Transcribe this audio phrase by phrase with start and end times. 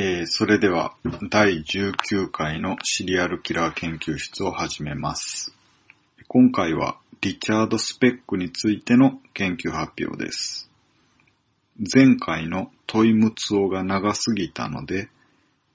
[0.00, 0.94] えーそれでは
[1.28, 5.52] 第19回のシリアルキラー研究室を始めます。
[6.28, 10.70] 今回はリチャード・スペックについての研究発表です。
[11.80, 15.08] 前回の問い無つおが長すぎたので、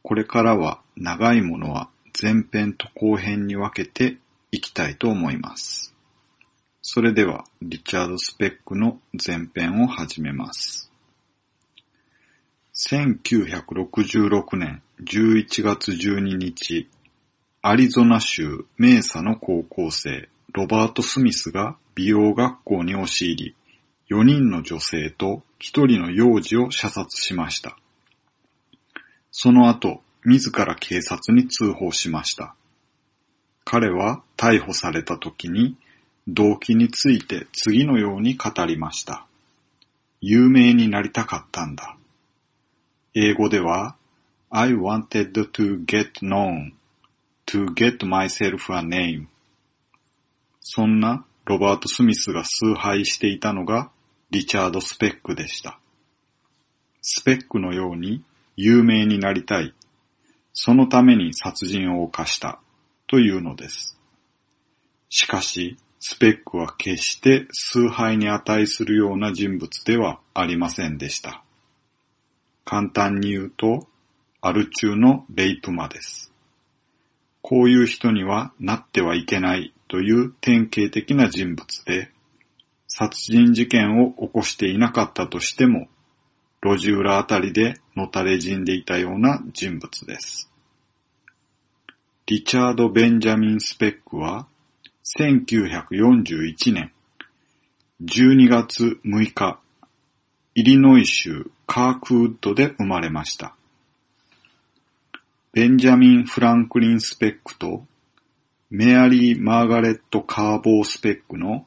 [0.03, 4.19] これからは長いものは前編と後編に分けて
[4.51, 5.93] いきたいと思います。
[6.81, 10.82] それではリチャード・スペックの前編を始めます。
[12.75, 16.89] 1966年11月12日、
[17.61, 23.55] アリゾナ州メーサの高校生、ロバート・スミスが美容学校に押し入り、
[24.09, 27.77] 4人の女性と1人の幼児を射殺しました。
[29.31, 32.55] その後、自ら警察に通報しました。
[33.65, 35.77] 彼は逮捕された時に、
[36.27, 39.27] 動機について次のように語りました。
[40.21, 41.97] 有名になりたかったんだ。
[43.15, 43.95] 英語では、
[44.49, 46.71] I wanted to get known,
[47.45, 49.27] to get myself a name.
[50.59, 53.91] そんなロバート・スミスが崇拝していたのが
[54.31, 55.79] リチャード・スペックでした。
[57.03, 58.23] スペックのように
[58.55, 59.75] 有名になりたい。
[60.53, 62.59] そのために殺人を犯した
[63.05, 63.99] というのです。
[65.09, 71.43] しかし、スペックは決して崇拝に値するような人物ではありませんでした。
[72.65, 73.87] 簡単に言うと、
[74.41, 76.31] アル中のレイプ魔です。
[77.41, 82.11] こういう人にはなってはいけないという典型的な人物で、
[82.87, 85.87] 殺人事件を起こしていなかったとしても、
[86.63, 90.49] 路地裏あたりでのたれ死んでいたような人物です。
[92.25, 94.47] リチャード・ベンジャミン・スペックは、
[95.17, 96.93] 1941年
[98.01, 99.59] 12月6日、
[100.55, 103.55] イリノイ州カークウッドで生まれました。
[105.51, 107.87] ベンジャミン・フランクリン・スペックと
[108.69, 111.65] メアリー・マーガレット・カーボー・スペックの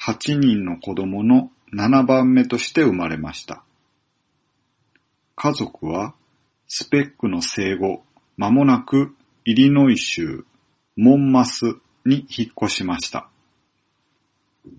[0.00, 3.64] 8人の子供の7番目として生まれました。
[5.34, 6.14] 家族は
[6.68, 8.04] スペックの生後
[8.36, 9.12] 間もなく
[9.44, 10.44] イリノイ州
[10.94, 11.74] モンマス
[12.06, 13.28] に引っ越しました。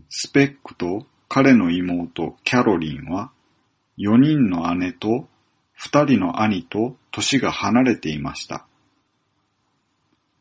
[0.09, 3.31] スペックと彼の妹キャロリンは
[3.97, 5.27] 4人の姉と
[5.79, 8.65] 2人の兄と年が離れていました。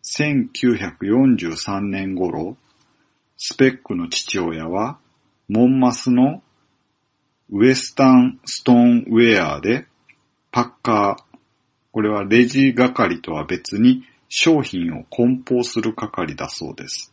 [0.03, 2.57] 1943年頃、
[3.37, 4.99] スペックの父親は
[5.49, 6.43] モンマスの
[7.51, 9.87] ウエスタンストーンウェアで
[10.53, 11.39] パッカー、
[11.93, 17.13] これはレジ係とは別に商品を梱包する係だそうです。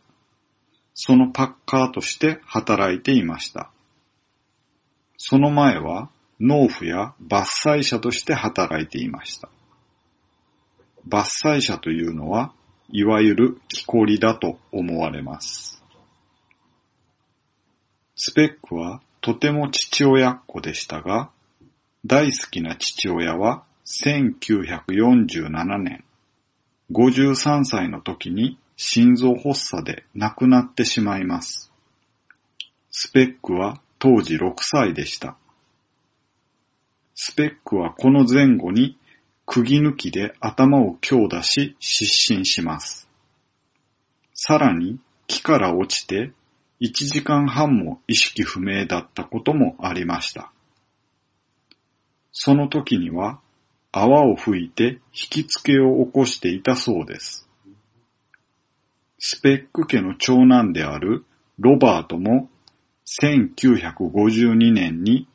[0.94, 3.70] そのパッカーとして働いていました。
[5.16, 6.10] その前は
[6.40, 9.48] 農夫や伐採者として働いていました。
[11.08, 12.52] 伐採者というのは、
[12.90, 15.82] いわゆる木こりだと思われます。
[18.14, 21.30] スペックはとても父親っ子でしたが、
[22.06, 26.04] 大好きな父親は1947年、
[26.92, 31.72] 53歳の時に心臓発作で亡くなってしまいます。
[32.90, 35.36] スペックは当時6歳でした。
[37.20, 38.96] スペックはこの前後に
[39.44, 43.08] 釘抜きで頭を強打し失神します。
[44.34, 46.30] さらに木から落ちて
[46.80, 50.52] 1時間半も意識不明だったこともありました。
[52.30, 53.40] その時には
[53.90, 57.48] 泡を吹いて引き付けを起こしていたそうです。
[59.18, 61.24] スペック家の長男である
[61.58, 62.48] ロバートも
[63.20, 65.26] 1952年に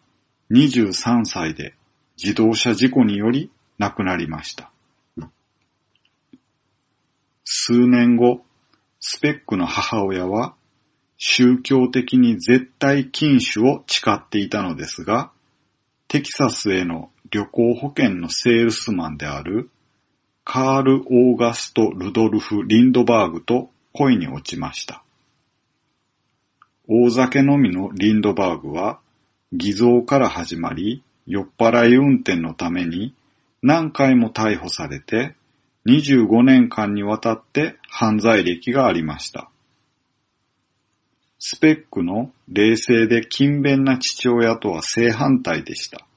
[0.54, 1.74] 23歳で
[2.22, 4.70] 自動車事故により亡くなりました。
[7.44, 8.46] 数年後、
[9.00, 10.54] スペックの母親は
[11.18, 15.32] 宗教的に絶対禁酒を誓っていたのですが、
[16.08, 19.72] テキサスへの旅行保険のセールスマンである
[20.44, 25.04] カール・オーガスト・ルドルフ・リンドバーグと恋に落ちました。
[26.88, 29.00] 大酒飲みのリンドバーグは
[29.56, 33.14] 偽造から始まり酔っ払い運転のために
[33.62, 35.36] 何回も逮捕されて
[35.86, 39.52] 25年間にわたって犯罪歴がありました。
[41.38, 46.08] スペックの冷静で勤勉な父親とは正反対でした。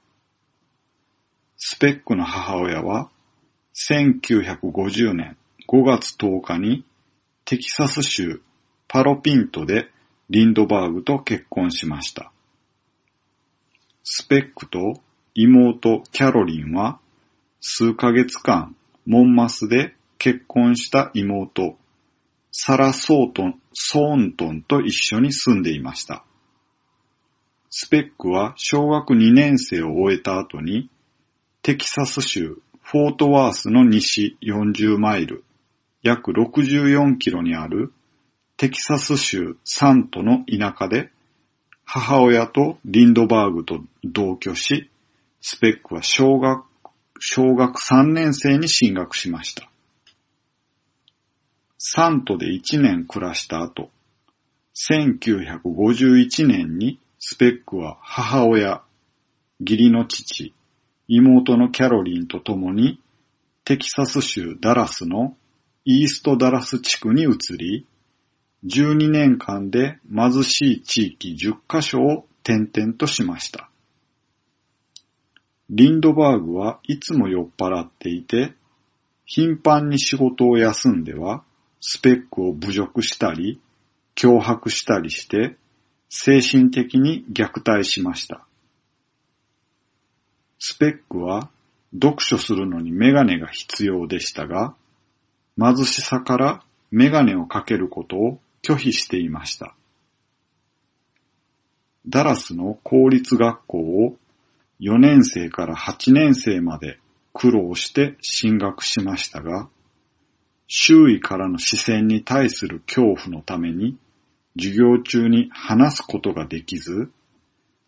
[1.58, 3.10] スペックの母親は
[3.74, 5.36] 1950年
[5.68, 6.86] 5月10日に
[7.44, 8.40] テキサス州
[8.88, 9.90] パロピントで
[10.30, 12.32] リンドバーグと結婚しました。
[14.08, 15.00] スペックと
[15.34, 17.00] 妹キャロリンは
[17.60, 21.76] 数ヶ月間、モンマスで結婚した妹、
[22.52, 26.24] サラ・ソートン、ソーントンと一緒に住んでいました。
[27.68, 30.88] スペックは小学2年生を終えた後に、
[31.62, 35.42] テキサス州フォートワースの西40マイル、
[36.02, 37.92] 約64キロにある
[38.56, 41.10] テキサス州サントの田舎で、
[41.88, 44.90] 母親とリンドバーグと同居し、
[45.40, 46.64] スペックは小学、
[47.20, 49.70] 小学3年生に進学しました。
[51.78, 53.90] サントで1年暮らした後、
[54.74, 58.82] 1951年にスペックは母親、
[59.60, 60.52] 義理の父、
[61.06, 63.00] 妹のキャロリンと共に
[63.64, 65.36] テキサス州ダラスの
[65.84, 67.86] イーストダラス地区に移り、
[68.66, 73.70] 12年間で貧しい地域10カ所を転々としました。
[75.70, 78.54] リンドバーグはいつも酔っ払っていて、
[79.24, 81.42] 頻繁に仕事を休んでは、
[81.80, 83.60] スペックを侮辱したり、
[84.16, 85.56] 脅迫したりして、
[86.08, 88.46] 精神的に虐待しました。
[90.58, 91.50] スペックは
[91.92, 94.74] 読書するのにメガネが必要でしたが、
[95.58, 99.76] 貧しさからメガネをかけることを拒否していました。
[102.08, 104.16] ダラスの公立学校を
[104.80, 106.98] 4年生から8年生まで
[107.32, 109.68] 苦労して進学しましたが、
[110.66, 113.96] 周囲からの視線に対する恐怖のために
[114.58, 117.12] 授業中に話すことができず、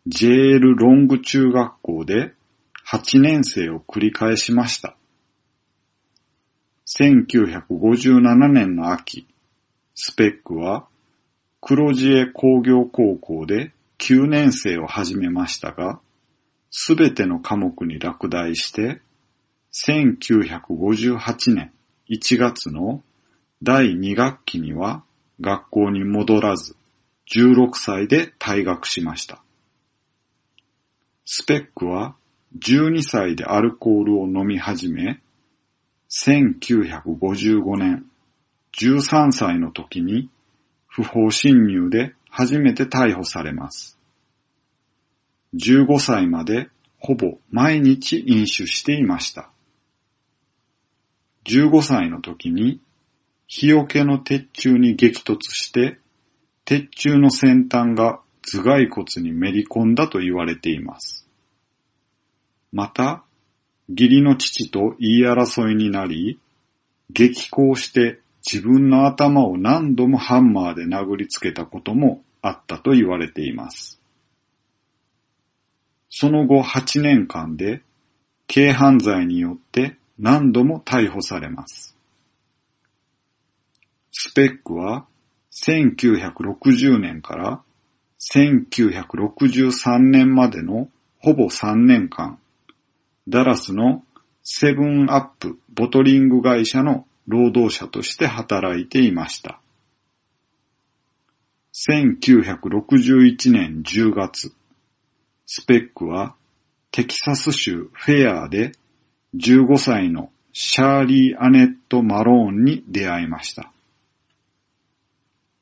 [0.07, 2.35] ジェール・ロング中学校で
[2.89, 4.97] 8年生を繰り返しました。
[6.87, 9.27] 1957年の秋、
[10.01, 10.87] スペックは
[11.61, 15.99] 黒字江工業高校で9年生を始めましたが、
[16.71, 19.01] すべての科目に落第して、
[19.73, 21.73] 1958年
[22.09, 23.03] 1月の
[23.65, 25.03] 第2学期には
[25.41, 26.77] 学校に戻らず、
[27.35, 29.43] 16歳で退学しました。
[31.25, 32.15] スペックは
[32.57, 35.21] 12歳でアルコールを飲み始め、
[36.09, 38.05] 1955年、
[38.79, 40.31] 13歳の時に
[40.87, 43.99] 不法侵入で初めて逮捕されます。
[45.55, 49.51] 15歳までほぼ毎日飲酒していました。
[51.45, 52.81] 15歳の時に
[53.49, 55.99] 日よけの鉄柱に激突して、
[56.67, 61.27] 鉄柱の先端が頭蓋骨にめり込んだと言われています。
[62.73, 63.25] また、
[63.89, 66.39] 義理の父と言い争いになり、
[67.11, 68.21] 激高して
[68.51, 74.01] 自分の頭を何度もハンマーで殴りつけたこともあったと言われています。
[76.09, 77.83] その後8年間で
[78.53, 81.95] 軽犯罪によって何度も逮捕されます。
[84.11, 85.07] スペックは
[85.53, 87.63] 1960年から
[88.33, 92.39] 1963年までのほぼ3年間、
[93.29, 94.03] ダラスの
[94.43, 99.61] セブンアップボトリング会社の労働者として働いていました。
[101.75, 104.53] 1961年10月、
[105.47, 106.35] スペックは
[106.91, 108.73] テキサス州フェアで
[109.37, 113.71] 15歳のシャーリー・アネット・マローンに出会いました。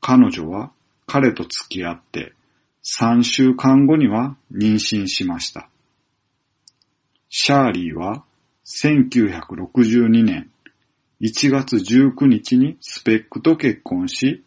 [0.01, 0.71] 彼女は
[1.07, 2.33] 彼と付き合って
[2.85, 5.69] 3週間後には妊娠しました。
[7.29, 8.25] シャーリーは
[8.65, 10.51] 1962年
[11.21, 14.45] 1月19日にスペックと結婚し、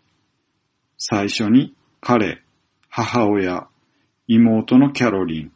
[0.98, 2.44] 最初に彼、
[2.90, 3.68] 母親、
[4.28, 5.52] 妹のキャロリン、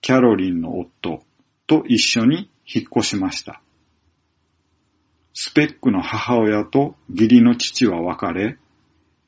[0.00, 1.22] キャロリンの夫
[1.68, 3.62] と一緒に引っ越しました。
[5.32, 8.58] スペックの母親と義理の父は別れ、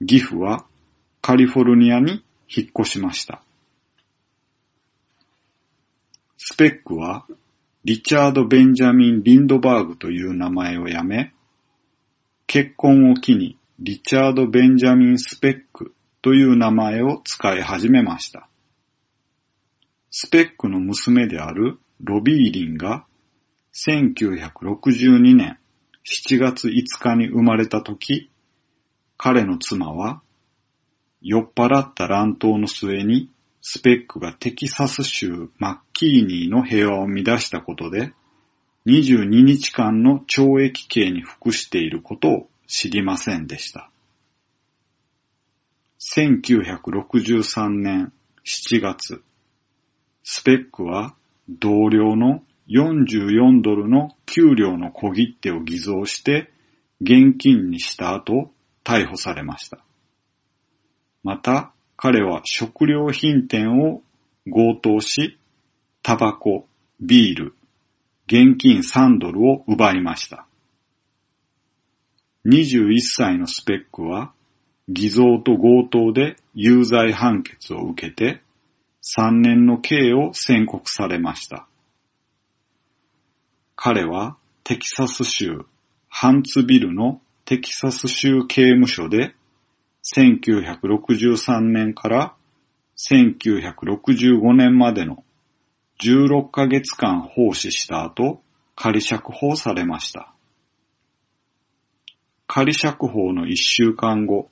[0.00, 0.66] 義父は
[1.22, 3.40] カリフォルニアに引っ越しました。
[6.36, 7.24] スペックは
[7.84, 11.34] リチャード・ベンジャミン・リンドバーグという名前をやめ、
[12.46, 18.48] 結婚を機にリチャード・ベンジャミン・スペックという名前を使い始めました。
[20.10, 23.04] スペックの娘であるロビーリンが
[23.74, 25.58] 1962年
[26.06, 28.30] 7月5日に生まれた時、
[29.18, 30.22] 彼の妻は
[31.20, 33.30] 酔っ払った乱闘の末に
[33.66, 38.12] スペックがテキサス州マッキーニーの平和を乱したことで、
[38.84, 43.90] 22日間の懲役刑に服していることを知りませんでした。
[45.98, 48.12] 1963年
[48.44, 49.22] 7月、
[50.22, 51.14] スペックは
[51.48, 56.52] 同僚の44ドルの給料の小切手を偽造して
[57.00, 58.50] 現金にした後
[58.84, 59.78] 逮捕されました。
[61.22, 64.02] また彼は食料品店を
[64.46, 65.38] 強盗し、
[66.02, 66.66] タバコ、
[67.00, 67.54] ビール、
[68.26, 70.46] 現金3ドルを奪いました。
[72.46, 74.32] 21歳のスペックは
[74.88, 78.42] 偽造と強盗で有罪判決を受けて
[79.02, 81.66] 3年の刑を宣告されました。
[83.76, 85.66] 彼はテキサス州
[86.08, 89.34] ハンツビルのテキサス州刑務所で
[90.04, 92.34] 1963年から
[92.96, 95.24] 1965年までの
[96.00, 98.42] 16ヶ月間奉仕した後、
[98.76, 100.32] 仮釈放されました。
[102.46, 104.50] 仮釈放の1週間後、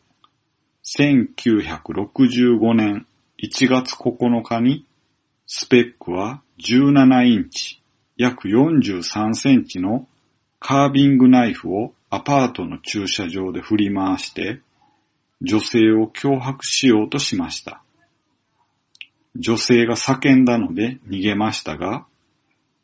[0.84, 3.06] 1965年
[3.38, 4.86] 1月9日に、
[5.46, 7.82] スペックは17インチ、
[8.16, 10.06] 約43センチの
[10.60, 14.60] カービングナイフをアパートの駐車場で振り回して、
[15.44, 17.82] 女性を脅迫しようとしました。
[19.34, 22.06] 女性が叫んだので逃げましたが、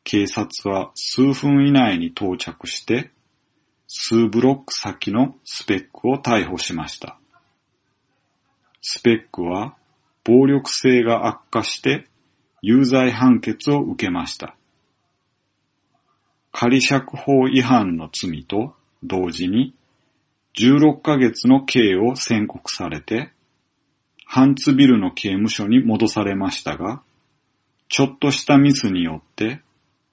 [0.03, 3.13] 警察は数分以内に到着して、
[3.87, 7.21] 数ブロック先のスペックを逮捕しました。
[8.83, 9.77] スペックは
[10.25, 12.09] 暴力性が悪化して
[12.61, 14.57] 有罪判決を受けました。
[16.51, 18.75] 仮釈放違反の罪と
[19.05, 19.75] 同時に
[20.59, 23.31] 16ヶ月の刑を宣告されて
[24.31, 27.03] ハンツビルの刑務所に戻されましたが、
[27.89, 29.63] ちょっとしたミスによって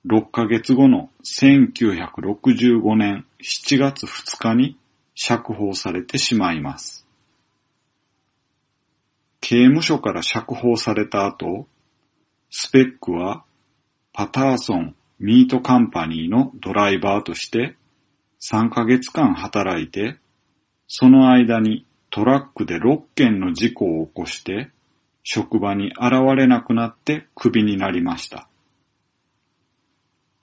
[0.07, 4.77] 6ヶ月後の1965年7月2日に
[5.15, 7.05] 釈放されてしまいます。
[9.41, 11.67] 刑務所から釈放された後、
[12.49, 13.43] スペックは
[14.13, 17.75] パターソンミートカンパニーのドライバーとして
[18.41, 20.19] 3ヶ月間働いて、
[20.87, 24.69] その間にトラックで6件の事故を起こして、
[25.23, 28.47] 職場に現れなくなってクビになりました。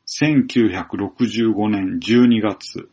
[0.07, 2.91] 1965年12月、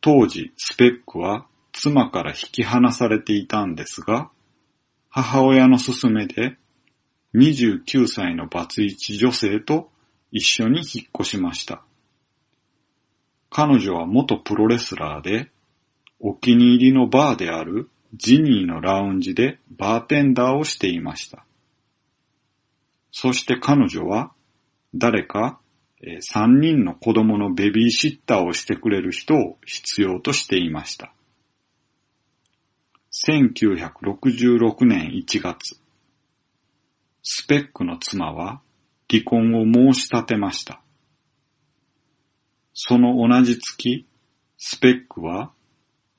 [0.00, 4.30] 当時スペックは妻から引き離されていたんですが、
[5.10, 6.56] 母親の勧めで
[7.34, 9.90] 29歳のバツイチ女性と
[10.32, 11.82] 一緒に引っ越しました。
[13.50, 15.50] 彼女は元プロレスラーで
[16.18, 21.44] お気に入りのバーであるジニーのラウンジでバーテンダーをしていました。
[23.10, 24.32] そして彼女は
[24.94, 25.60] 誰か
[26.02, 31.12] 3人の子供のベビーシッターをしてくれる人を必要としていました。
[33.26, 35.80] 1966年1月、
[37.22, 38.60] スペックの妻は
[39.10, 40.82] 離婚を申し立てました。
[42.74, 44.06] その同じ月、
[44.58, 45.52] スペックは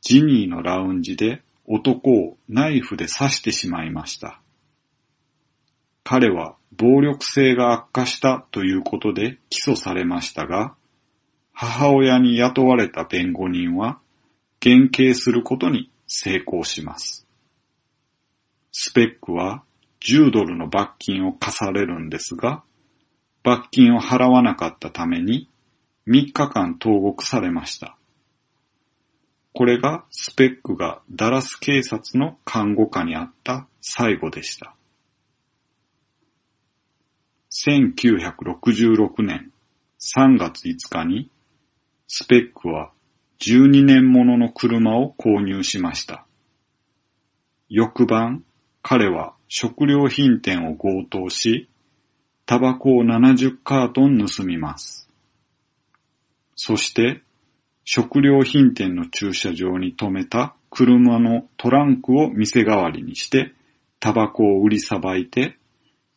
[0.02, 4.42] ジニーのラウンジで男をナイフで刺してしまいました。
[6.04, 10.76] 彼は暴力性が悪化したということで起訴されましたが、
[11.52, 14.00] 母親に雇われた弁護人は
[14.60, 17.28] 減刑することに成功します。
[18.72, 19.64] スペックは
[20.02, 22.64] 10ドルの罰金を課されるんですが、
[23.44, 25.50] 罰金を払わなかったために
[26.08, 27.97] 3日間投獄されました。
[29.58, 34.76] これがスペックがダラス警察の看護下にあった最後でした。
[37.50, 39.52] 1966年
[40.00, 41.32] 3月5日に
[42.08, 42.92] スペックは
[43.40, 46.28] 12年ものの車を購入しました。
[47.68, 48.44] 翌晩、
[48.84, 51.68] 彼は食料品店を強盗し、
[52.46, 55.10] タバコを70カートン盗みます。
[56.56, 57.24] そして
[57.90, 63.54] 食料品店の駐車場に停めた車のトランクを店代わりにして、
[64.02, 65.58] タバコを売りさばいて、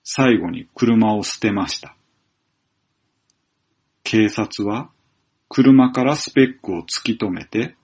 [0.03, 1.95] 最後に車を捨てました。
[4.03, 4.91] 警察は
[5.49, 7.77] 車からスペックを突き止めて、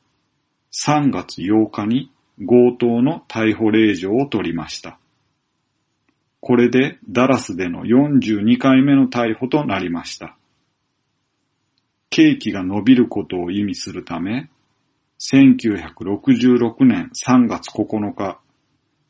[0.72, 4.98] 3月8日に強盗の逮捕令状を取りました。
[6.40, 10.36] これでダラスでの42回目の逮捕となりました。
[12.16, 14.48] 景気が伸びることを意味するため、
[15.20, 18.40] 1966年3月9日、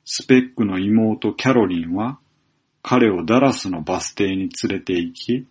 [0.04, 2.18] スペックの妹キャロリンは
[2.82, 5.46] 彼をダラスのバス停に連れて行き、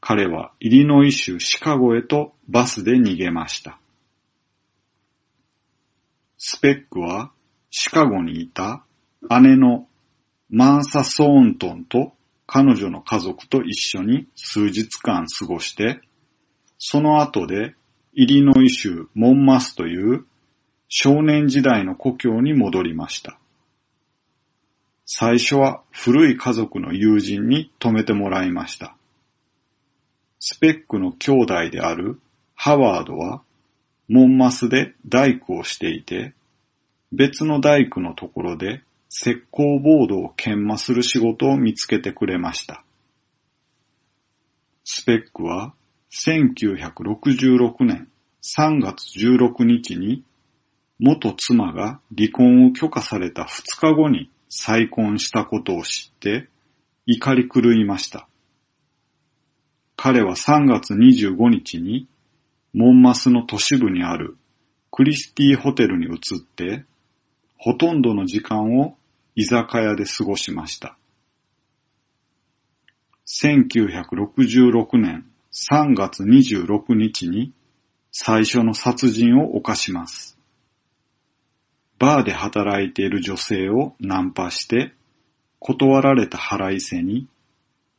[0.00, 3.80] 彼はイリノイ州シカゴへとバスで逃げました。
[6.38, 7.32] スペックは
[7.72, 8.84] シカゴにいた
[9.40, 9.88] 姉の
[10.48, 12.12] マーサ・ソーントンと
[12.46, 16.00] 彼女の家族と一緒に数日間過ごして、
[16.84, 17.76] その後で
[18.12, 20.26] イリノイ州モンマスという
[20.88, 23.38] 少年時代の故郷に戻りました。
[25.06, 28.96] 最初は古い家族の友人に泊めてもらいました。
[30.40, 32.20] スペックの兄弟である
[32.56, 33.42] ハワードは
[34.08, 36.34] モンマスで大工をしていて、
[37.12, 42.82] 別の大工のところで石膏ボードを研磨する仕事を見つけてくれました。
[44.82, 45.74] スペックは
[46.12, 48.08] 1966年
[48.42, 50.22] 3月16日に
[50.98, 56.48] 元妻が離婚を許可された2日後に再婚したことを知って
[57.06, 58.28] 怒り狂いました。
[59.96, 62.06] 彼は3月25日に
[62.74, 64.36] モンマスの都市部にある
[64.90, 66.84] クリスティホテルに移って
[67.56, 68.96] ほとんどの時間を
[69.34, 70.98] 居酒屋で過ごしました。
[73.26, 77.52] 1966年3月26日に
[78.10, 80.38] 最初の殺人を犯します。
[81.98, 84.94] バーで働いている女性をナンパして、
[85.58, 87.28] 断られた腹いせに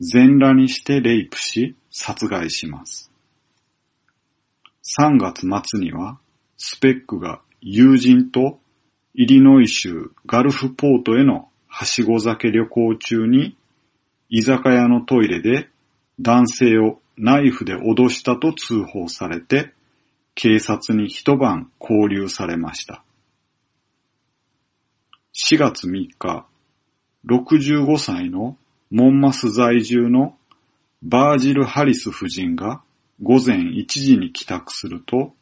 [0.02, 3.12] 全裸にしてレイプし殺害します。
[5.00, 6.20] 3月末には
[6.58, 8.60] スペックが友人と
[9.14, 13.56] イリノイ州ガルフポートへのはしご酒旅行中に
[14.30, 15.70] 居酒屋のトイレで
[16.20, 19.74] 男性をナイフで脅したと通報されて
[20.36, 23.04] 警察に一晩拘留されました。
[25.34, 26.46] 4月3日、
[27.26, 28.58] 65歳の
[28.92, 30.38] モンマス在住の
[31.02, 32.82] バージル・ハリス夫人が
[33.22, 35.34] 午前1時に帰宅すると、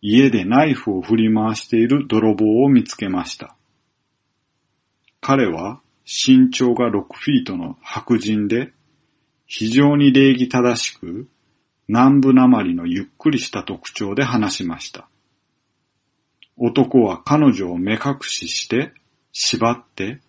[0.00, 3.56] 家でナイフを振り回している泥棒を見つけました。
[5.20, 8.72] 彼は身長が6フィートの白人で、
[9.46, 11.28] 非常に礼儀正しく、
[11.88, 15.08] 南部なまりのゆっくりした特徴で話しました。
[16.56, 18.92] 男は彼女を目隠しして、
[19.32, 20.20] 縛って、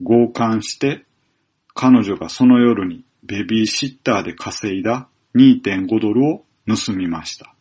[0.00, 1.04] 強姦して、
[1.74, 7.54] 彼女がその夜にベビーシッターで稼いだ2.5ドルを盗みました。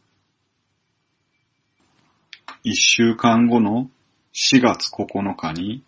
[2.64, 3.90] 一週間後の
[4.34, 5.84] 4月9日に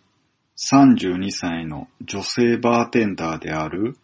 [0.58, 3.98] 32歳の女性バーテンダーである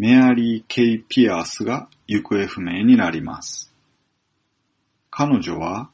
[0.00, 3.70] メアリー・ケイ・ピアースが行方不明になります。
[5.10, 5.90] 彼女は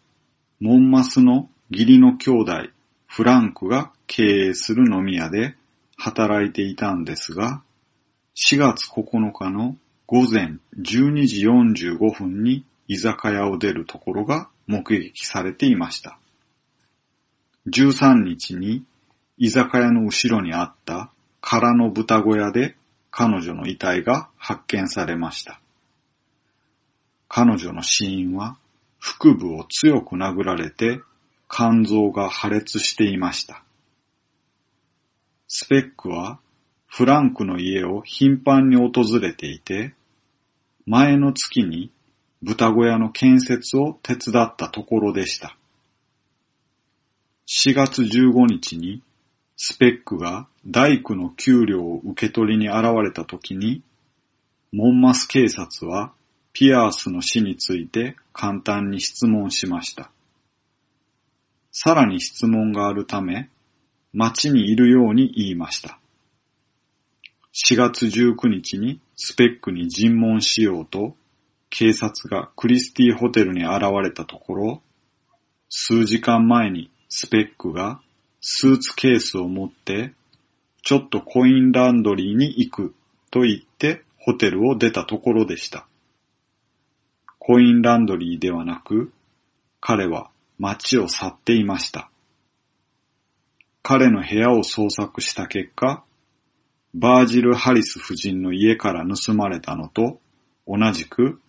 [0.60, 2.52] モンマスの義理の兄弟
[3.08, 5.56] フランクが経営する飲み屋で
[5.96, 7.64] 働いていたんですが、
[8.36, 9.74] 4月9日の
[10.06, 16.16] 午前12時45分に居酒屋を出るところが目撃されていました。
[17.66, 18.84] 13日に
[19.36, 22.76] 居酒屋の後ろにあった空の豚小屋で
[23.18, 25.58] 彼女の遺体が発見されました。
[27.28, 28.58] 彼女の死因は
[28.98, 31.00] 腹部を強く殴られて
[31.50, 33.62] 肝臓が破裂していました。
[35.48, 36.40] スペックは
[36.86, 39.94] フランクの家を頻繁に訪れていて、
[40.84, 41.90] 前の月に
[42.42, 45.56] 豚小屋の建設を手伝ったところでした。
[47.46, 49.02] 4月15日に
[49.56, 53.82] スペックが大工の給料を受け取りに現れた時に、
[54.72, 56.12] モンマス警察は
[56.52, 60.10] ピアースの死について簡単に質問しました。
[61.72, 63.50] さらに質問があるため、
[64.12, 65.98] 町にいるように言いました。
[67.54, 71.16] 4月19日にスペックに尋問しようと、
[71.70, 74.82] 警察がクリスティホテルに現れたところ、
[75.68, 78.00] 数時間前にスペックが
[78.48, 80.12] スーツケースを持って、
[80.84, 82.94] ちょっとコインランドリーに行く
[83.32, 85.88] と言ってホテルを出たところでした。
[87.40, 89.12] コインランドリーではなく、
[89.80, 90.30] 彼は
[90.60, 92.08] 街を去っていました。
[93.82, 96.04] 彼の部屋を捜索した結果、
[96.94, 100.20] バージル・ハリス夫人の家から盗まれたのと
[100.68, 101.40] 同じく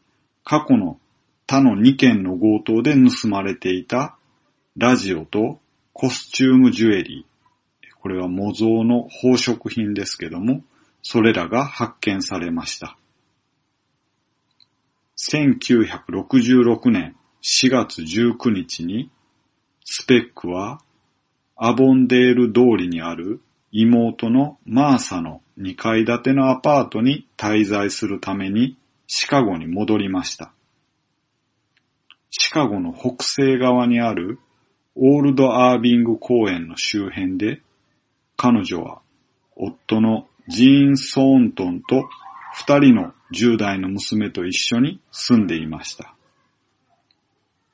[0.43, 0.99] 過去の
[1.45, 4.17] 他の2件の強盗で盗まれていた
[4.75, 5.59] ラジオと
[5.99, 7.87] コスチュームジュエリー。
[7.99, 10.61] これは模造の宝飾品ですけども、
[11.01, 12.99] それらが発見されました。
[15.17, 19.09] 1966年4月19日に
[19.85, 20.83] スペックは
[21.55, 30.53] アボンデール通りにある妹のマーサの2階建てのアパートに滞在するためにシカゴに戻りました。
[32.29, 34.39] シカゴの北西側にある
[34.99, 37.61] オールドアービング公園の周辺で
[38.35, 39.01] 彼女は
[39.55, 42.09] 夫のジーン・ソーントンと
[42.53, 46.15] 二人の10代の娘と一緒に住んでいました。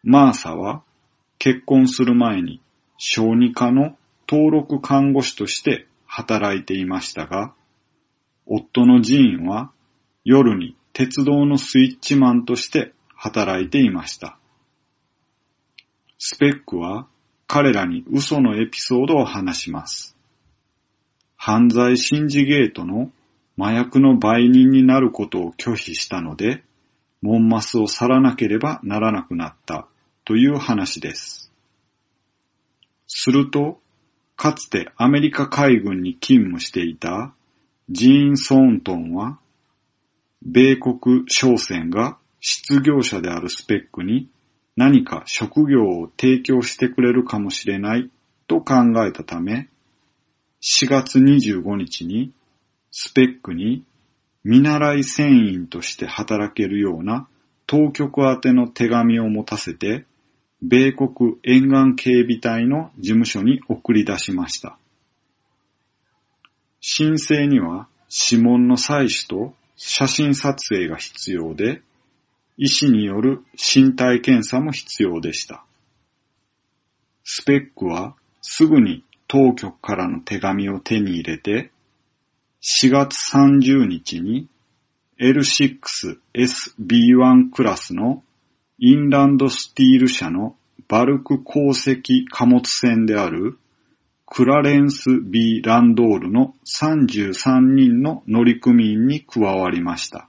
[0.03, 0.83] マーサは
[1.39, 2.61] 結婚する前に
[2.97, 3.95] 小児科の
[4.29, 7.53] 登録看護師として働いていましたが、
[8.45, 9.71] 夫のジーンは
[10.25, 14.37] 夜に鉄道のスイッチマンとして働いていました。
[16.17, 17.07] スペックは
[17.53, 20.17] 彼らに嘘のエピソードを話します。
[21.35, 23.11] 犯罪審事ゲートの
[23.59, 26.63] 麻薬の売人になることを拒否したので、
[27.21, 29.87] モンマスを去らなければならなくなった
[30.25, 31.51] という話です。
[33.05, 33.79] すると、
[34.35, 37.35] かつてアメリカ海軍に勤務していた
[37.87, 39.37] ジーン・ソーントンは、
[40.41, 44.27] 米国商船が失業者であるスペックに
[44.75, 48.09] 何か職業を提供してくれるかもしれない
[48.47, 49.69] と考えたため、
[50.61, 52.31] 4月25日に
[52.91, 53.83] スペックに
[54.43, 57.27] 見習い船員として働けるような
[57.67, 60.05] 当局宛ての手紙を持たせて、
[60.61, 64.77] 米国沿岸警備隊の事務所に送り出しました。
[66.79, 67.87] 申請には
[68.31, 71.81] 指紋の採取と写真撮影が必要で、
[72.57, 75.63] 医師による身体検査も必要でした。
[77.23, 81.71] スペックはすぐに当局からの手紙を手に入れて、
[82.61, 84.47] 4月30日に
[85.19, 88.23] L6SB1 クラスの
[88.77, 90.55] インランドスティール社の
[90.87, 93.57] バルク鉱石貨物船である
[94.25, 100.27] クラレンス・ B・ ランドールの33人の乗組員に加わりました。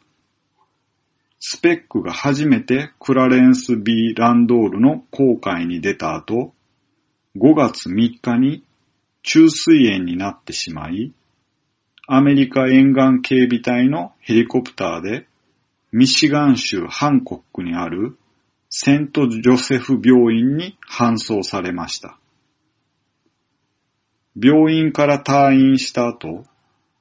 [1.46, 6.54] スペックが初めてクラレンス・ B・ ランドールの航海に出た後、
[7.37, 8.64] 5月3日に
[9.22, 11.12] 中水炎になってしまい、
[12.07, 15.26] アメリカ沿岸警備隊のヘリコプターで
[15.92, 18.16] ミシガン州ハンコックにある
[18.70, 22.18] セント・ジョセフ病院に搬送されました。
[24.35, 26.44] 病院から退院した後、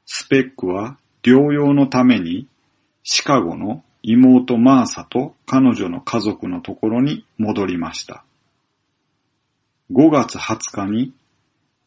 [0.05, 2.49] スペックは療養のために
[3.03, 8.25] シカゴの妹マーサと彼女の家族のところに戻りました。
[9.91, 11.13] 5月20日に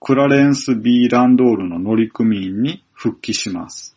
[0.00, 3.96] クラレンス・ B・ ランドールの乗組員に復帰します。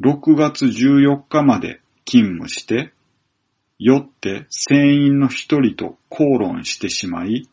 [0.00, 2.92] 6月14日まで勤務して、
[3.78, 7.48] よって船員の一人と口論してしまい、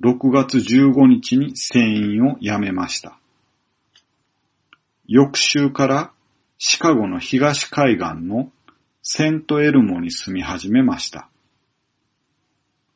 [0.00, 3.18] 6月15日に船員を辞めました。
[5.06, 6.12] 翌週から
[6.58, 8.50] シカゴの東海岸の
[9.02, 11.28] セントエルモに住み始めました。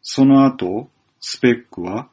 [0.03, 2.09] その後、スペックは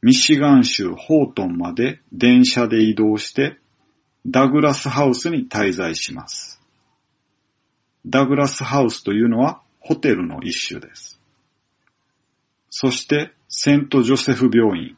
[0.00, 3.58] ミシガン州ホートンまで電車で移動して
[4.24, 6.60] ダグラスハウスに滞在します。
[8.06, 11.20] ダグラスハウスというのはホテルの一種です。
[12.70, 14.96] そしてセントジョセフ病院。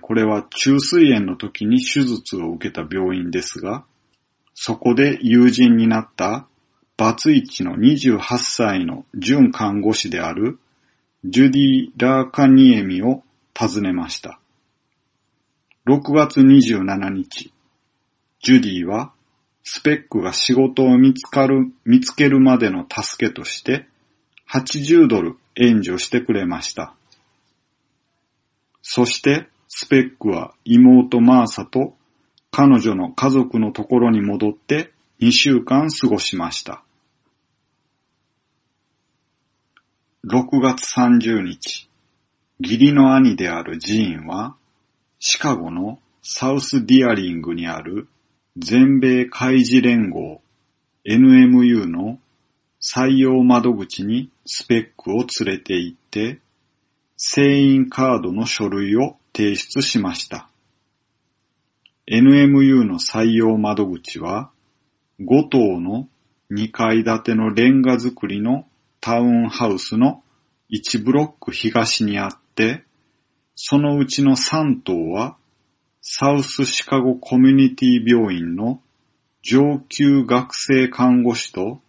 [0.00, 3.84] これは中水炎の時に手術を受けた病院ですが、
[4.60, 6.48] そこで友人になった
[6.96, 10.58] バツイチの28歳の準看護師である
[11.24, 13.22] ジュディ・ラーカニエミを
[13.56, 14.40] 訪ねました。
[15.86, 17.52] 6月27日、
[18.42, 19.12] ジュディは
[19.62, 23.86] スペックが仕事を見つかる、見つけるまでの助けとして
[24.50, 26.96] 80ドル援助してくれました。
[28.82, 31.94] そしてスペックは妹マーサと
[32.60, 36.82] 彼女の家族のところに戻って2週間過ごしました。
[40.26, 41.88] 6月30日、
[42.58, 44.56] 義理の兄であるジーンは、
[45.20, 48.08] シカゴのサウスディアリングにある
[48.56, 50.42] 全米海事連合
[51.06, 52.18] NMU の
[52.82, 56.40] 採用窓口にスペックを連れて行って、
[57.16, 60.47] 船員カードの書類を提出しました。
[62.10, 64.50] NMU の採用窓口は、
[65.20, 66.08] 5棟の
[66.50, 68.66] 2階建てのレンガ造りの
[69.00, 70.22] タウンハウスの
[70.70, 72.84] 1ブロック東にあって、
[73.54, 75.36] そのうちの3棟は、
[76.00, 78.80] サウスシカゴコミュニティ病院の
[79.42, 81.82] 上級学生看護師と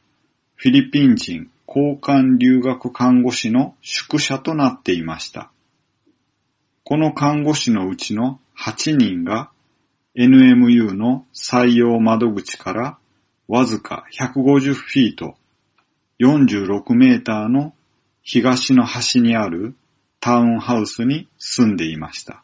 [0.55, 5.49] フィリピン人交換留学看護師の宿舎となっていました。
[6.83, 9.51] この看護師のうちの8人が
[10.15, 12.97] NMU の採用窓口から
[13.47, 15.35] わずか150フィート
[16.19, 17.73] 46メーターの
[18.21, 19.75] 東の端にある
[20.19, 22.43] タウンハウスに住んでいました。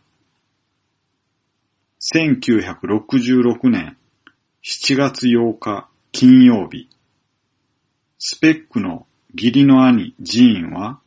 [2.02, 3.98] 1966年
[4.64, 6.88] 7月8日金曜日、
[8.18, 11.00] スペックの義理の兄ジーンは、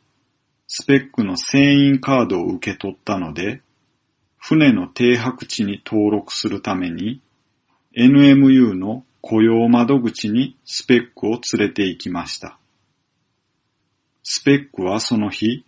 [0.67, 3.61] スペックの船員カードを受け取ったので、
[4.39, 7.21] 船の停泊地に登録するために、
[7.95, 12.57] NMU の雇用窓口にスペックを連れて行きました。
[14.23, 15.65] スペックはその日、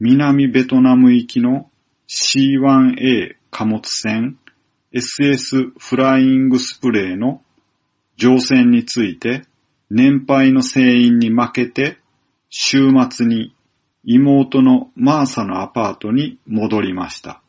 [0.00, 1.70] 南ベトナム行きの
[2.08, 4.36] C1A 貨物船
[4.92, 7.40] SS フライングスプレーの
[8.16, 9.44] 乗船について
[9.90, 11.98] 年配の船員に負けて
[12.50, 13.54] 週末に
[14.04, 17.43] 妹のマーサのアパートに戻りました。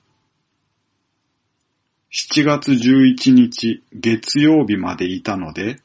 [2.18, 5.82] 7月11日月曜日までいたので、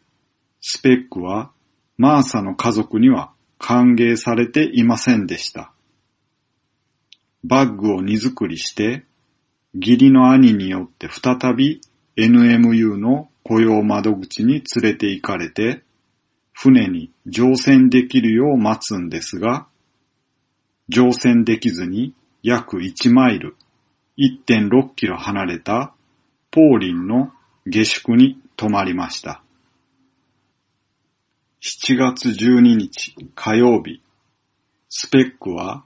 [0.61, 1.51] スペックは
[1.99, 5.73] マーサの家族には歓迎されていませんでした。
[7.43, 9.05] バッグを荷造りして、
[9.75, 11.81] 義理の兄によって再び
[12.17, 15.83] NMU の雇用窓口に連れて行かれて、
[16.53, 19.67] 船に乗船できるよう待つんですが、
[20.89, 22.15] 乗船できずに
[22.45, 23.57] 約1マイル、
[24.17, 25.93] 1.6キロ離れた
[26.53, 27.31] ポーリンの
[27.67, 29.43] 下宿に泊まりました。
[31.63, 34.03] 7月12日火曜日、
[34.89, 35.85] スペックは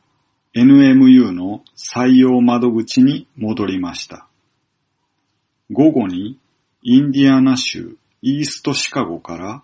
[0.55, 4.27] NMU の採用窓口に戻りました。
[5.71, 6.39] 午後に
[6.83, 9.63] インディアナ州イーストシカゴから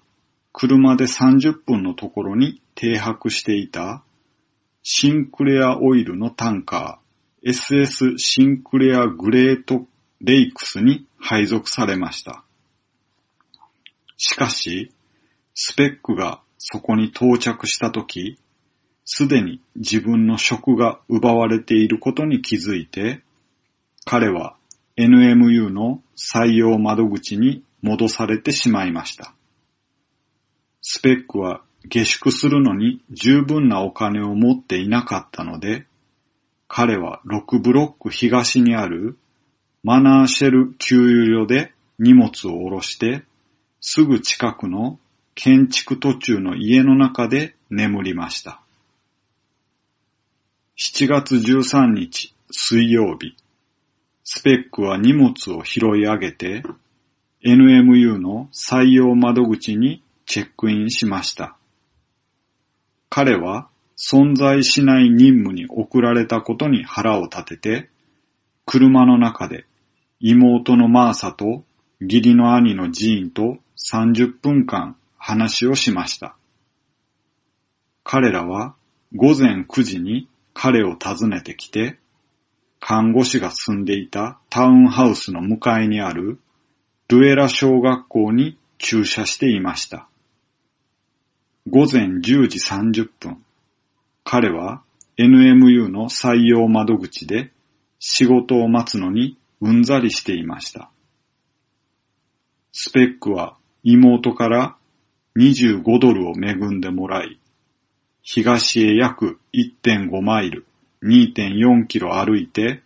[0.52, 4.02] 車で30分のところに停泊していた
[4.82, 9.86] シンクレアオイルのタンカー SS シンクレアグレート
[10.20, 12.44] レイクスに配属されました。
[14.16, 14.92] しかし、
[15.54, 18.38] スペックがそこに到着したとき、
[19.04, 23.22] すでに自分の職が奪われていることに気づいて、
[24.04, 24.56] 彼は
[24.96, 29.34] NMU の採用窓口に戻されてしまいました。
[30.82, 35.86] スペックは下宿するのに十分なお金を持っていなかったので、
[36.68, 39.18] 彼は6ブロック東にある
[39.82, 43.24] マナーシェル給油所で荷物を下ろして、
[43.80, 44.98] すぐ近くの
[45.34, 48.60] 建築途中の家の中で眠りました。
[50.78, 53.36] 7月13日水曜日、
[54.24, 56.62] スペックは荷物を拾い上げて、
[57.42, 61.56] NMU の採用窓口にチェックインしました。
[63.08, 67.90] 彼は存在しない任務に送られたことに腹を立てて、
[68.66, 69.64] 車の中で
[70.20, 71.64] 妹のマーサと
[71.98, 73.56] 義理の兄のジーンと
[73.90, 76.36] 30分間話をしました。
[78.04, 78.74] 彼らは
[79.16, 81.98] 午前9時に彼を訪ねてきて、
[82.80, 86.38] 看護師が住んでいたタウンハウスの向かいにある
[87.08, 90.06] ルエラ小学校に駐車していました。
[91.68, 93.42] 午前10時30分、
[94.24, 94.82] 彼は
[95.16, 97.52] NMU の採用窓口で
[97.98, 100.90] 仕事を待つのにうんざりしていました。
[102.72, 104.76] スペックは妹から
[105.36, 107.38] 25ドルを恵んでもらい、
[108.22, 110.66] 東へ約1.5マイル、
[111.02, 112.82] 2.4キロ歩いて、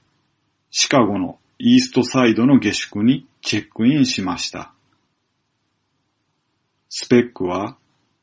[0.71, 4.73] シカゴのイーストサイドの下宿にチェックインしました。
[6.89, 7.77] スペックは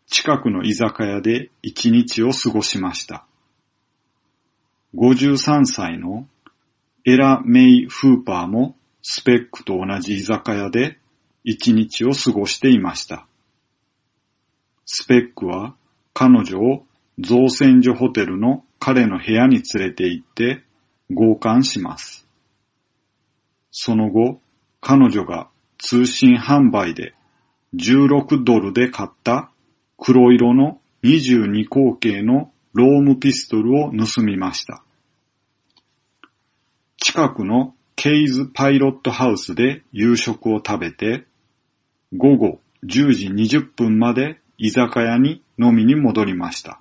[0.08, 3.26] 近くの居酒屋で一日を過ごしました。
[4.96, 6.28] 53歳の
[7.06, 11.00] エラ・メイ・フーパーもスペックと同じ居酒屋で
[11.44, 13.26] 一日を過ごしていました。
[14.86, 15.76] スペックは
[16.14, 16.86] 彼女を
[17.20, 20.64] 造船所ホテルの彼の部屋に連れて行って
[21.10, 22.28] 強姦します。
[23.72, 24.40] その後、
[24.82, 27.14] 彼女が通信販売で
[27.76, 29.52] 16ドルで買った
[29.98, 34.84] 黒色の22口径のロームピストルを盗みました。
[37.12, 41.26] 近くのケイズパイロットハウスで夕食を食べて、
[42.16, 46.80] 午後10時20分まで居酒屋に飲みに戻りました。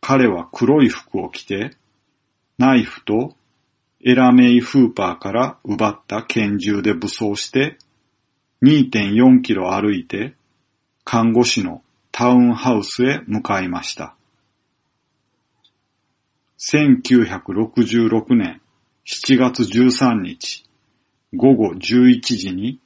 [0.00, 1.76] 彼は黒い服を着て、
[2.58, 3.36] ナイフと
[4.04, 7.78] エラメイ・フーパーから奪った拳銃で武装して、
[8.64, 10.34] 2.4キロ歩いて、
[11.04, 14.16] 看護師のタウンハウスへ向かいました。
[16.58, 18.61] 1966年
[19.04, 20.64] 7月13日
[21.34, 22.78] 午後11時に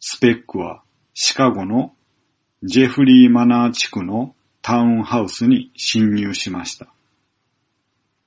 [0.00, 0.82] スペックは
[1.14, 1.94] シカゴの
[2.62, 6.88] ジェフリーマナー地区のタウンハウスに侵入しました。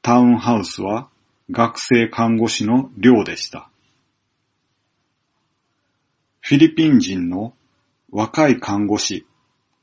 [0.02, 1.10] タウンハウスは
[1.52, 3.70] 学生看護師の寮でした。
[6.42, 7.54] フィリピン人の
[8.12, 9.28] 若い看護師、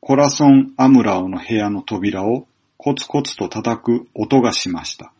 [0.00, 5.12] コラソン・アムラオの部屋の扉をコツコツと叩く音がしました。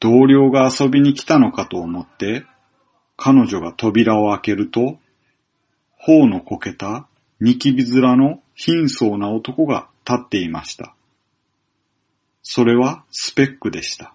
[0.00, 2.44] 同僚が遊びに来たのかと思って、
[3.16, 4.98] 彼女が扉を開けると、
[5.98, 7.06] 頬のこけた
[7.38, 10.94] ニキビ面の貧相な男が立っていました。
[12.42, 14.14] それはスペックでした。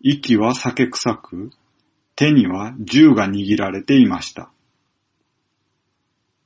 [0.00, 1.50] 息は酒臭く、
[2.16, 4.50] 手には銃が握られていました。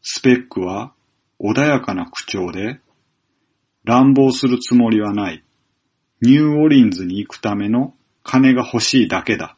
[0.02, 0.92] スペックは
[1.40, 2.80] 穏やかな口調で、
[3.84, 5.42] 乱暴するつもりはない。
[6.22, 9.56] ニューオリンズに行くための金が欲しいだけだ。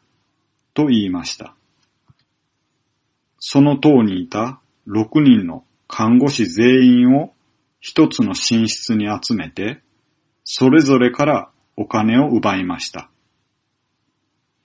[0.73, 1.55] と言いました。
[3.39, 7.33] その塔にいた6人の看護師全員を
[7.79, 9.83] 一つの寝室に集めて、
[10.43, 13.11] それぞれからお金を奪いました。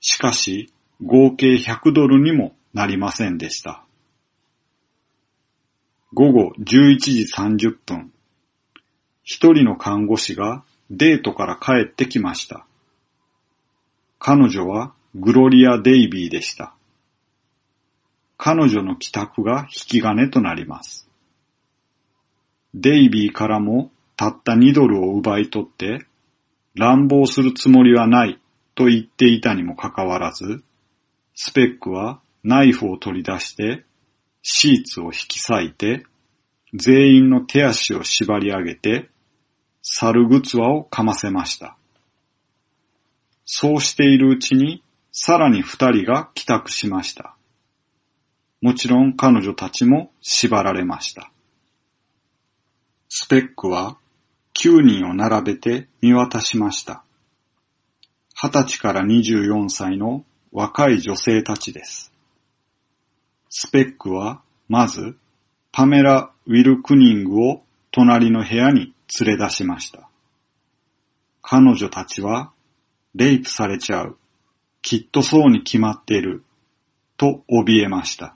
[0.01, 0.73] しかし、
[1.05, 3.85] 合計100ドルにもなりませんでした。
[6.15, 8.11] 午後11時30分、
[9.23, 12.67] 一人の看護師がデートから帰ってきました。
[14.19, 16.75] 彼女はグロリア・デイビーでした。
[18.37, 21.09] 彼女の帰宅が引き金となります。
[22.75, 26.07] デイビーからもたった2ドルを奪い取って
[26.75, 28.41] 乱暴するつもりはない
[28.75, 30.63] と言っていたにもかかわらず、
[31.35, 33.85] スペックはナイフを取り出して
[34.43, 36.05] シーツを引き裂いて
[36.75, 39.11] 全員の手足を縛り上げて
[39.83, 41.77] 猿ぐつわをかませました。
[43.45, 47.35] そうしているうちに、さらに二人が帰宅しました。
[48.61, 51.31] もちろん彼女たちも縛られました。
[53.09, 53.97] スペックは
[54.55, 57.03] 9人を並べて見渡しました。
[58.37, 62.13] 20歳から24歳の若い女性たちです。
[63.49, 65.17] スペックはまず
[65.73, 70.09] パメラ・ウィルクニングを隣の部屋に連れ出しました。
[71.43, 72.53] 彼女たちは、
[73.15, 74.19] レイプされちゃう。
[74.83, 76.45] きっとそうに決まっている。
[77.17, 78.35] と怯えました。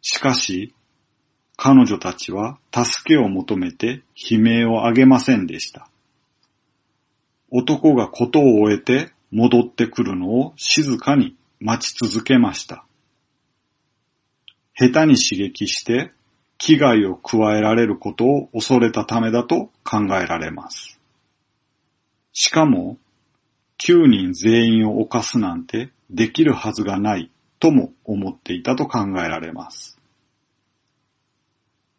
[0.00, 0.74] しかし、
[1.56, 5.90] 彼女たちは助けを求めて悲鳴を上げませんでした。
[7.50, 12.84] 男がことを終えて戻ってくるのを静かに待ち続けました。
[14.74, 16.12] 下手に刺激して
[16.58, 21.00] 危害を加えられることを恐れたためだと考えられます。
[22.32, 22.98] しかも、
[23.78, 29.98] 9人全員を犯すなんてできるはずがないとも思っていたと考えられます。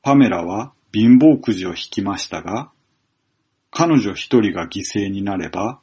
[0.01, 2.71] パメラは貧乏くじを引きましたが、
[3.71, 5.79] 彼女一人が犠牲になれば、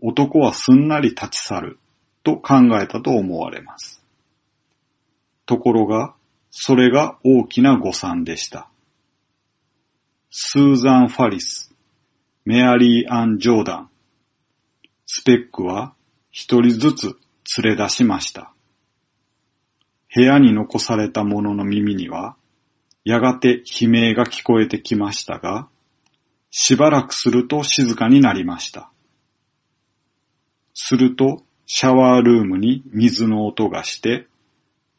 [0.00, 1.78] 男はすんなり立ち去る
[2.22, 4.04] と考えたと思われます。
[5.46, 6.14] ところが、
[6.54, 8.68] それが大きな誤算でした。
[10.30, 11.74] スーザン・ファリス、
[12.44, 13.90] メアリー・アン・ジョーダン、
[15.06, 15.94] スペックは
[16.30, 17.16] 一人ずつ
[17.62, 18.52] 連れ出しました。
[20.14, 22.36] 部屋に残された者の耳には、
[23.02, 25.68] やがて悲鳴が聞こえてきましたが、
[26.50, 28.90] しばらくすると静かになりました。
[30.74, 34.26] すると、シャワールームに水の音がして、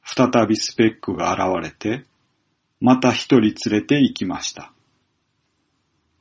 [0.03, 2.05] 再びスペックが現れて、
[2.79, 4.73] また一人連れて行きました。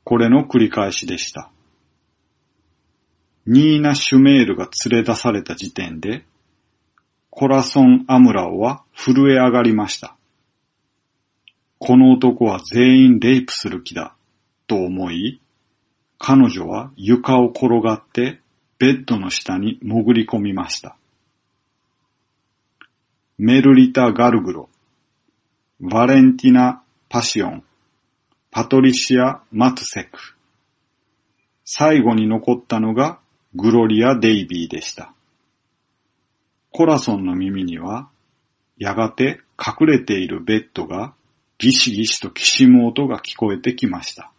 [0.03, 1.51] これの繰り返しでした。
[3.45, 6.25] ニーナ・シュメールが連れ出された時点で、
[7.29, 10.15] コラソン・アムラオは震え上がりました。
[11.77, 14.15] この男は全員レイプする気だ、
[14.67, 15.41] と思い、
[16.17, 18.39] 彼女は床を転がって
[18.79, 20.95] ベッドの下に潜り込みました。
[23.45, 24.69] メルリタ・ガルグロ、
[25.81, 27.63] バレンティナ・パシオン、
[28.51, 30.17] パトリシア・マツセク。
[31.65, 33.19] 最後に残ったのが
[33.53, 35.13] グロリア・デイビーでした。
[36.71, 38.07] コラソンの耳には、
[38.77, 41.13] やがて隠れているベッドが
[41.57, 44.31] ギシギシときしむ音が聞こえてきました。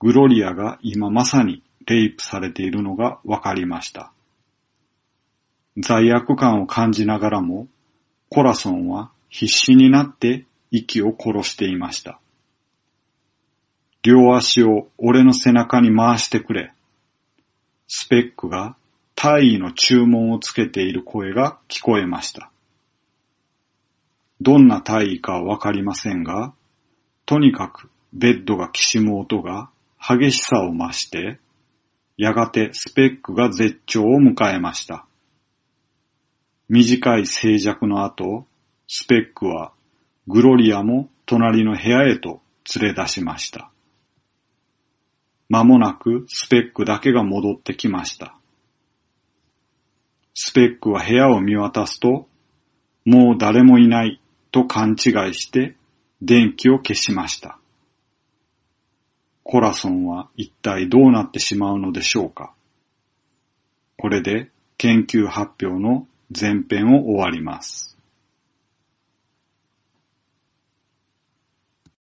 [0.00, 4.12] グロリアが今まさにレイプされているのがわかりました。
[5.78, 7.66] 罪悪感を感じながらも、
[8.28, 12.18] コラソンは必死になって息を殺していました。
[14.02, 16.72] 両足を俺の背中に回してくれ。
[17.86, 18.76] スペックが
[19.14, 22.50] 大尉の注文をつけている声が聞こえました。
[24.40, 26.52] どんな大尉かわかりませんが、
[27.26, 29.70] とにかくベッドがきしむ音が
[30.00, 31.38] 激しさを増して、
[32.16, 35.06] やがてスペックが絶頂を迎えました。
[36.74, 38.46] 短い静寂の後、
[38.88, 39.74] スペックは
[40.26, 42.40] グロリアも隣の部屋へと
[42.80, 43.70] 連れ出しました。
[45.50, 48.38] 間もなくスペックだけが戻ってきました。
[50.32, 52.26] スペックは部屋を見渡すと、
[53.04, 54.18] もう誰もいない
[54.50, 55.76] と勘違いして
[56.22, 57.58] 電気を消しました。
[59.42, 62.54] コラソンは一体どうなってしまうのでしょうか
[63.98, 64.48] これで
[64.78, 66.06] 研究発表の
[66.38, 67.91] 前編を終わります。